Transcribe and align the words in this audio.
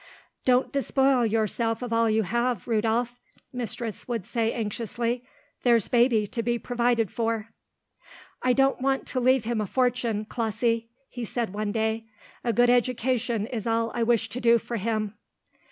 "Don't 0.45 0.71
despoil 0.73 1.27
yourself 1.27 1.83
of 1.83 1.93
all 1.93 2.09
you 2.09 2.23
have, 2.23 2.67
Rudolph," 2.67 3.21
mistress 3.53 4.07
would 4.07 4.25
say 4.25 4.51
anxiously. 4.51 5.23
"There's 5.61 5.89
Baby 5.89 6.25
to 6.25 6.41
be 6.41 6.57
provided 6.57 7.11
for." 7.11 7.49
"I 8.41 8.53
don't 8.53 8.81
want 8.81 9.05
to 9.09 9.19
leave 9.19 9.43
him 9.45 9.61
a 9.61 9.67
fortune, 9.67 10.25
Clossie," 10.25 10.89
he 11.07 11.23
said 11.23 11.53
one 11.53 11.71
day. 11.71 12.07
"A 12.43 12.51
good 12.51 12.71
education 12.71 13.45
is 13.45 13.67
all 13.67 13.91
I 13.93 14.01
wish 14.01 14.27
to 14.29 14.41
do 14.41 14.57
for 14.57 14.77
him." 14.77 15.13